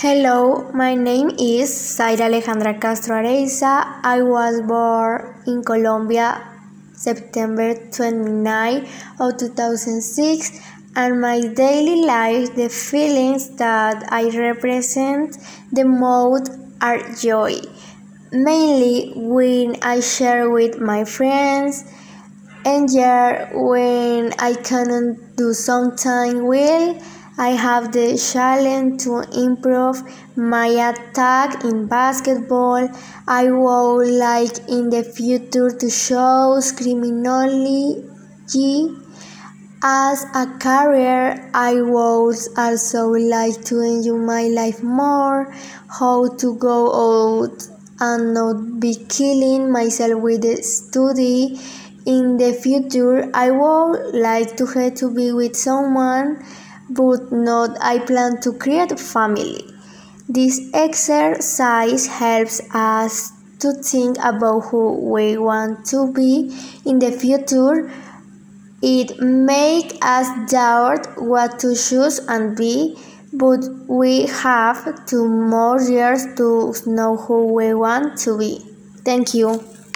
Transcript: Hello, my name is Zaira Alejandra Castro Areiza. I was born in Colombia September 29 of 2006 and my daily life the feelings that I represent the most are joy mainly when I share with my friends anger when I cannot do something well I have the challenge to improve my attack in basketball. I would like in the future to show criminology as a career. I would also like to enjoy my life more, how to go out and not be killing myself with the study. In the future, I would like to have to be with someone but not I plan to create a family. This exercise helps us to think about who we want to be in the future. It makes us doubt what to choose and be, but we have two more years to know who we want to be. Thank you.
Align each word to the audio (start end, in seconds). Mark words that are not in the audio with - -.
Hello, 0.00 0.70
my 0.72 0.94
name 0.94 1.30
is 1.40 1.70
Zaira 1.74 2.26
Alejandra 2.30 2.80
Castro 2.80 3.16
Areiza. 3.16 3.98
I 4.04 4.22
was 4.22 4.60
born 4.62 5.34
in 5.44 5.64
Colombia 5.64 6.40
September 6.92 7.74
29 7.74 8.86
of 9.18 9.36
2006 9.36 10.60
and 10.94 11.20
my 11.20 11.40
daily 11.40 12.06
life 12.06 12.54
the 12.54 12.68
feelings 12.68 13.56
that 13.56 14.04
I 14.12 14.28
represent 14.38 15.36
the 15.72 15.84
most 15.84 16.52
are 16.80 17.00
joy 17.14 17.58
mainly 18.30 19.10
when 19.16 19.82
I 19.82 19.98
share 19.98 20.48
with 20.48 20.78
my 20.78 21.02
friends 21.02 21.82
anger 22.64 23.50
when 23.52 24.32
I 24.38 24.54
cannot 24.54 25.34
do 25.34 25.52
something 25.52 26.46
well 26.46 26.94
I 27.38 27.50
have 27.50 27.92
the 27.92 28.18
challenge 28.18 29.04
to 29.04 29.20
improve 29.32 30.02
my 30.34 30.66
attack 30.66 31.62
in 31.62 31.86
basketball. 31.86 32.88
I 33.28 33.48
would 33.52 34.08
like 34.08 34.58
in 34.68 34.90
the 34.90 35.04
future 35.04 35.70
to 35.70 35.88
show 35.88 36.60
criminology 36.76 38.02
as 39.84 40.24
a 40.34 40.46
career. 40.58 41.48
I 41.54 41.80
would 41.80 42.36
also 42.56 43.10
like 43.10 43.64
to 43.66 43.80
enjoy 43.82 44.16
my 44.16 44.48
life 44.48 44.82
more, 44.82 45.54
how 45.88 46.26
to 46.38 46.56
go 46.56 46.90
out 46.90 47.68
and 48.00 48.34
not 48.34 48.80
be 48.80 48.96
killing 49.08 49.70
myself 49.70 50.20
with 50.20 50.42
the 50.42 50.60
study. 50.62 51.60
In 52.04 52.36
the 52.38 52.52
future, 52.52 53.30
I 53.34 53.50
would 53.52 54.14
like 54.14 54.56
to 54.56 54.66
have 54.66 54.94
to 54.96 55.10
be 55.14 55.30
with 55.32 55.54
someone 55.54 56.42
but 56.90 57.30
not 57.32 57.76
I 57.80 57.98
plan 57.98 58.40
to 58.42 58.52
create 58.52 58.92
a 58.92 58.96
family. 58.96 59.64
This 60.28 60.60
exercise 60.74 62.06
helps 62.06 62.60
us 62.74 63.32
to 63.60 63.72
think 63.72 64.16
about 64.22 64.60
who 64.70 65.10
we 65.12 65.36
want 65.38 65.86
to 65.86 66.12
be 66.12 66.54
in 66.84 66.98
the 66.98 67.10
future. 67.12 67.90
It 68.82 69.20
makes 69.20 69.94
us 70.02 70.28
doubt 70.50 71.06
what 71.20 71.58
to 71.60 71.74
choose 71.74 72.18
and 72.28 72.56
be, 72.56 72.96
but 73.32 73.60
we 73.88 74.26
have 74.26 75.06
two 75.06 75.26
more 75.28 75.80
years 75.80 76.24
to 76.36 76.74
know 76.86 77.16
who 77.16 77.52
we 77.52 77.74
want 77.74 78.18
to 78.20 78.38
be. 78.38 78.60
Thank 79.04 79.34
you. 79.34 79.77